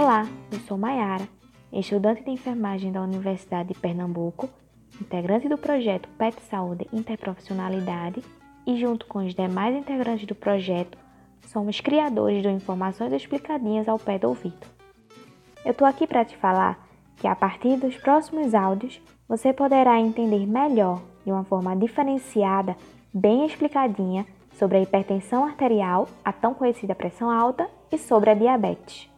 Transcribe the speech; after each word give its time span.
Olá, 0.00 0.28
eu 0.52 0.60
sou 0.60 0.78
Maiara, 0.78 1.28
estudante 1.72 2.22
de 2.22 2.30
enfermagem 2.30 2.92
da 2.92 3.02
Universidade 3.02 3.70
de 3.70 3.80
Pernambuco, 3.80 4.48
integrante 5.00 5.48
do 5.48 5.58
projeto 5.58 6.08
PET 6.10 6.40
Saúde 6.42 6.86
Interprofissionalidade 6.92 8.22
e, 8.64 8.76
junto 8.76 9.06
com 9.06 9.26
os 9.26 9.34
demais 9.34 9.74
integrantes 9.74 10.24
do 10.24 10.36
projeto, 10.36 10.96
somos 11.48 11.80
criadores 11.80 12.44
do 12.44 12.48
Informações 12.48 13.12
Explicadinhas 13.12 13.88
ao 13.88 13.98
Pé 13.98 14.20
do 14.20 14.28
Ouvido. 14.28 14.68
Eu 15.64 15.74
tô 15.74 15.84
aqui 15.84 16.06
para 16.06 16.24
te 16.24 16.36
falar 16.36 16.78
que 17.16 17.26
a 17.26 17.34
partir 17.34 17.76
dos 17.76 17.96
próximos 17.96 18.54
áudios 18.54 19.02
você 19.28 19.52
poderá 19.52 19.98
entender 19.98 20.46
melhor, 20.46 21.02
de 21.24 21.32
uma 21.32 21.42
forma 21.42 21.74
diferenciada, 21.74 22.76
bem 23.12 23.44
explicadinha, 23.44 24.24
sobre 24.52 24.76
a 24.78 24.80
hipertensão 24.80 25.44
arterial, 25.44 26.06
a 26.24 26.32
tão 26.32 26.54
conhecida 26.54 26.94
pressão 26.94 27.28
alta, 27.28 27.68
e 27.90 27.98
sobre 27.98 28.30
a 28.30 28.34
diabetes. 28.34 29.10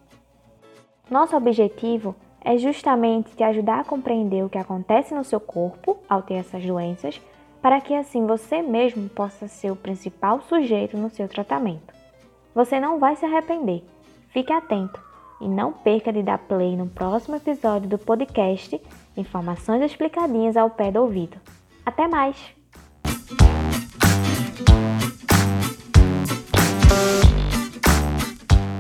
Nosso 1.11 1.37
objetivo 1.37 2.15
é 2.41 2.57
justamente 2.57 3.35
te 3.35 3.43
ajudar 3.43 3.81
a 3.81 3.85
compreender 3.85 4.45
o 4.45 4.49
que 4.49 4.57
acontece 4.57 5.13
no 5.13 5.25
seu 5.25 5.41
corpo 5.41 5.99
ao 6.09 6.23
ter 6.23 6.35
essas 6.35 6.65
doenças, 6.65 7.21
para 7.61 7.81
que 7.81 7.93
assim 7.93 8.25
você 8.25 8.63
mesmo 8.63 9.09
possa 9.09 9.49
ser 9.49 9.73
o 9.73 9.77
principal 9.77 10.41
sujeito 10.43 10.97
no 10.97 11.11
seu 11.11 11.27
tratamento. 11.27 11.93
Você 12.55 12.79
não 12.79 13.01
vai 13.01 13.17
se 13.17 13.27
arrepender. 13.27 13.83
Fique 14.29 14.53
atento 14.53 15.03
e 15.41 15.49
não 15.49 15.73
perca 15.73 16.13
de 16.13 16.23
dar 16.23 16.39
play 16.39 16.77
no 16.77 16.87
próximo 16.87 17.35
episódio 17.35 17.89
do 17.89 17.99
podcast 17.99 18.81
Informações 19.17 19.83
explicadinhas 19.83 20.57
ao 20.57 20.71
pé 20.71 20.93
do 20.93 21.01
ouvido. 21.01 21.37
Até 21.85 22.07
mais! 22.07 22.37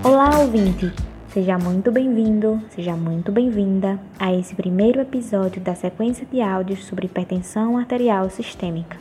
Olá, 0.05 0.39
ouvinte! 0.39 1.10
Seja 1.33 1.57
muito 1.57 1.93
bem-vindo, 1.93 2.61
seja 2.71 2.97
muito 2.97 3.31
bem-vinda 3.31 4.01
a 4.19 4.35
esse 4.35 4.53
primeiro 4.53 5.01
episódio 5.01 5.61
da 5.61 5.77
sequência 5.77 6.27
de 6.27 6.41
áudios 6.41 6.85
sobre 6.87 7.07
hipertensão 7.07 7.79
arterial 7.79 8.29
sistêmica. 8.29 8.97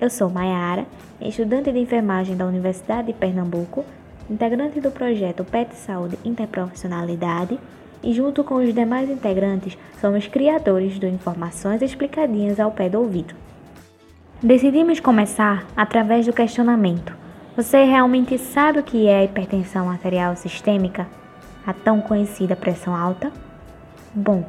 Eu 0.00 0.08
sou 0.08 0.30
Mayara, 0.30 0.86
estudante 1.20 1.70
de 1.70 1.78
enfermagem 1.78 2.34
da 2.34 2.46
Universidade 2.46 3.08
de 3.08 3.12
Pernambuco 3.12 3.84
integrante 4.30 4.80
do 4.80 4.90
projeto 4.90 5.44
PET 5.44 5.74
Saúde 5.74 6.18
Interprofissionalidade, 6.24 7.58
e 8.02 8.14
junto 8.14 8.42
com 8.42 8.54
os 8.54 8.72
demais 8.72 9.10
integrantes, 9.10 9.76
somos 10.00 10.26
criadores 10.26 10.98
do 10.98 11.06
Informações 11.06 11.82
Explicadinhas 11.82 12.58
ao 12.58 12.70
Pé 12.70 12.88
do 12.88 13.00
Ouvido. 13.00 13.34
Decidimos 14.42 14.98
começar 14.98 15.66
através 15.76 16.24
do 16.24 16.32
questionamento: 16.32 17.14
Você 17.54 17.84
realmente 17.84 18.38
sabe 18.38 18.78
o 18.78 18.82
que 18.82 19.06
é 19.06 19.24
hipertensão 19.24 19.90
arterial 19.90 20.34
sistêmica, 20.36 21.06
a 21.66 21.72
tão 21.72 22.00
conhecida 22.00 22.54
pressão 22.54 22.94
alta? 22.94 23.32
Bom, 24.14 24.46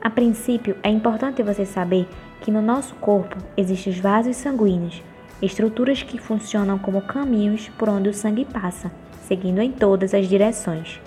a 0.00 0.10
princípio 0.10 0.76
é 0.82 0.90
importante 0.90 1.42
você 1.42 1.64
saber 1.64 2.08
que 2.40 2.50
no 2.50 2.60
nosso 2.60 2.94
corpo 2.96 3.36
existem 3.56 3.92
os 3.92 3.98
vasos 3.98 4.36
sanguíneos, 4.36 5.02
estruturas 5.40 6.02
que 6.02 6.18
funcionam 6.18 6.78
como 6.78 7.02
caminhos 7.02 7.68
por 7.70 7.88
onde 7.88 8.08
o 8.08 8.14
sangue 8.14 8.44
passa 8.44 8.90
seguindo 9.30 9.60
em 9.60 9.70
todas 9.70 10.12
as 10.12 10.26
direções. 10.26 11.00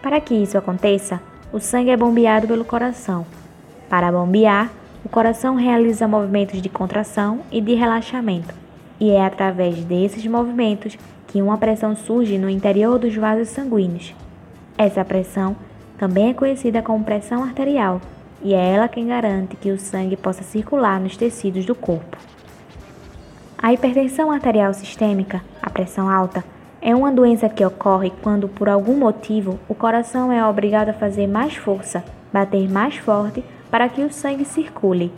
Para 0.00 0.18
que 0.18 0.32
isso 0.34 0.56
aconteça, 0.56 1.20
o 1.52 1.60
sangue 1.60 1.90
é 1.90 1.96
bombeado 1.96 2.48
pelo 2.48 2.64
coração. 2.64 3.26
Para 3.86 4.10
bombear, 4.10 4.72
o 5.04 5.10
coração 5.10 5.54
realiza 5.54 6.08
movimentos 6.08 6.62
de 6.62 6.70
contração 6.70 7.40
e 7.52 7.60
de 7.60 7.74
relaxamento, 7.74 8.54
e 8.98 9.10
é 9.10 9.22
através 9.22 9.84
desses 9.84 10.26
movimentos 10.26 10.96
que 11.26 11.42
uma 11.42 11.58
pressão 11.58 11.94
surge 11.94 12.38
no 12.38 12.48
interior 12.48 12.98
dos 12.98 13.14
vasos 13.14 13.48
sanguíneos. 13.48 14.14
Essa 14.84 15.04
pressão 15.04 15.54
também 15.96 16.30
é 16.30 16.34
conhecida 16.34 16.82
como 16.82 17.04
pressão 17.04 17.44
arterial, 17.44 18.00
e 18.42 18.52
é 18.52 18.74
ela 18.74 18.88
quem 18.88 19.06
garante 19.06 19.54
que 19.54 19.70
o 19.70 19.78
sangue 19.78 20.16
possa 20.16 20.42
circular 20.42 20.98
nos 20.98 21.16
tecidos 21.16 21.64
do 21.64 21.72
corpo. 21.72 22.16
A 23.56 23.72
hipertensão 23.72 24.32
arterial 24.32 24.74
sistêmica, 24.74 25.40
a 25.62 25.70
pressão 25.70 26.10
alta, 26.10 26.42
é 26.80 26.96
uma 26.96 27.12
doença 27.12 27.48
que 27.48 27.64
ocorre 27.64 28.12
quando, 28.22 28.48
por 28.48 28.68
algum 28.68 28.96
motivo, 28.96 29.56
o 29.68 29.74
coração 29.74 30.32
é 30.32 30.44
obrigado 30.44 30.88
a 30.88 30.94
fazer 30.94 31.28
mais 31.28 31.54
força, 31.54 32.02
bater 32.32 32.68
mais 32.68 32.96
forte 32.96 33.44
para 33.70 33.88
que 33.88 34.02
o 34.02 34.12
sangue 34.12 34.44
circule. 34.44 35.12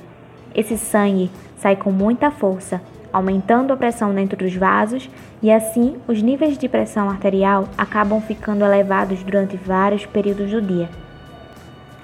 Esse 0.54 0.76
sangue 0.76 1.30
sai 1.56 1.74
com 1.74 1.91
muita 1.91 2.30
força, 2.30 2.82
aumentando 3.14 3.72
a 3.72 3.76
pressão 3.76 4.12
dentro 4.12 4.36
dos 4.36 4.56
vasos 4.56 5.08
e 5.41 5.48
assim 5.48 5.94
os 6.08 6.20
níveis 6.20 6.58
de 6.58 6.69
pressão 6.69 7.08
arterial 7.08 7.69
acabam 7.78 8.20
ficando 8.20 8.64
elevados 8.64 9.22
durante 9.22 9.56
vários 9.56 10.04
períodos 10.04 10.50
do 10.50 10.60
dia. 10.60 10.88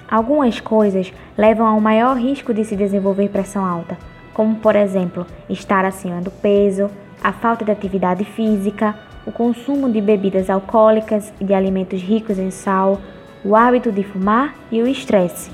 Algumas 0.09 0.61
coisas 0.61 1.11
levam 1.37 1.67
a 1.67 1.73
um 1.73 1.81
maior 1.81 2.15
risco 2.15 2.53
de 2.53 2.63
se 2.63 2.77
desenvolver 2.77 3.27
pressão 3.27 3.65
alta, 3.65 3.97
como 4.33 4.55
por 4.55 4.73
exemplo, 4.73 5.27
estar 5.49 5.83
acima 5.83 6.21
do 6.21 6.31
peso, 6.31 6.89
a 7.21 7.33
falta 7.33 7.65
de 7.65 7.71
atividade 7.71 8.23
física, 8.23 8.95
o 9.25 9.33
consumo 9.33 9.91
de 9.91 9.99
bebidas 9.99 10.49
alcoólicas 10.49 11.33
e 11.41 11.43
de 11.43 11.53
alimentos 11.53 12.01
ricos 12.01 12.39
em 12.39 12.51
sal, 12.51 13.01
o 13.43 13.53
hábito 13.53 13.91
de 13.91 14.03
fumar 14.03 14.55
e 14.71 14.81
o 14.81 14.87
estresse. 14.87 15.51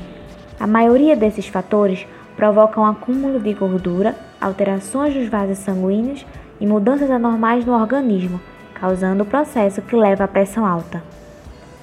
A 0.59 0.67
maioria 0.67 1.15
desses 1.15 1.47
fatores 1.47 2.05
provocam 2.35 2.85
acúmulo 2.85 3.39
de 3.39 3.53
gordura, 3.53 4.15
alterações 4.39 5.13
dos 5.13 5.27
vasos 5.27 5.57
sanguíneos 5.59 6.25
e 6.59 6.67
mudanças 6.67 7.09
anormais 7.09 7.65
no 7.65 7.73
organismo, 7.73 8.39
causando 8.73 9.23
o 9.23 9.25
processo 9.25 9.81
que 9.81 9.95
leva 9.95 10.23
à 10.23 10.27
pressão 10.27 10.65
alta. 10.65 11.03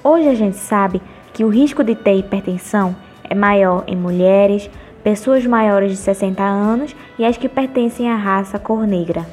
Hoje 0.03 0.29
a 0.29 0.35
gente 0.35 0.57
sabe 0.57 1.01
que 1.33 1.43
o 1.43 1.49
risco 1.49 1.83
de 1.83 1.95
ter 1.95 2.15
hipertensão 2.15 2.95
é 3.23 3.35
maior 3.35 3.83
em 3.87 3.95
mulheres, 3.95 4.69
pessoas 5.03 5.45
maiores 5.45 5.91
de 5.91 5.97
60 5.97 6.41
anos 6.41 6.95
e 7.17 7.25
as 7.25 7.37
que 7.37 7.49
pertencem 7.49 8.09
à 8.09 8.15
raça 8.15 8.57
cor 8.57 8.85
negra. 8.87 9.25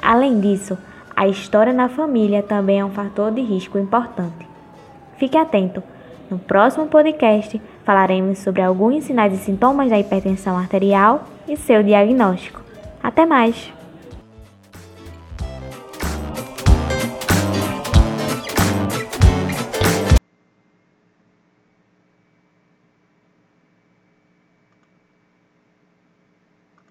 Além 0.00 0.40
disso, 0.40 0.78
a 1.14 1.26
história 1.26 1.72
na 1.72 1.88
família 1.88 2.42
também 2.42 2.80
é 2.80 2.84
um 2.84 2.90
fator 2.90 3.32
de 3.32 3.40
risco 3.40 3.78
importante. 3.78 4.46
Fique 5.16 5.36
atento! 5.36 5.82
No 6.30 6.38
próximo 6.38 6.86
podcast 6.86 7.60
falaremos 7.84 8.38
sobre 8.38 8.60
alguns 8.60 9.04
sinais 9.04 9.32
e 9.32 9.38
sintomas 9.38 9.88
da 9.88 9.98
hipertensão 9.98 10.56
arterial 10.58 11.24
e 11.48 11.56
seu 11.56 11.82
diagnóstico. 11.82 12.67
Até 13.08 13.24
mais! 13.24 13.77